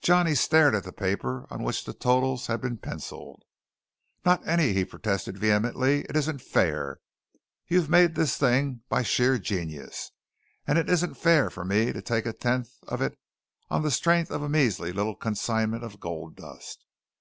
[0.00, 3.42] Johnny stared at the paper on which the totals had been pencilled.
[4.24, 6.02] "Not any!" he protested vehemently.
[6.04, 7.00] "It isn't fair!
[7.66, 10.12] You've made this thing by sheer genius,
[10.68, 13.18] and it isn't fair for me to take a tenth of it
[13.68, 16.84] on the strength of a measly little consignment of gold dust.